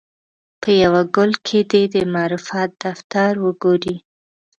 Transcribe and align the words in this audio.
په 0.61 0.69
یوه 0.83 1.01
ګل 1.15 1.31
کې 1.45 1.59
دې 1.71 1.83
د 1.93 1.95
معرفت 2.13 2.69
دفتر 2.83 3.31
وګوري. 3.45 3.95